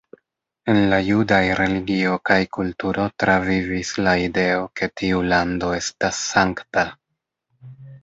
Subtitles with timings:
[0.71, 6.91] En la judaj religio kaj kulturo travivis la ideo ke tiu lando estas sankta.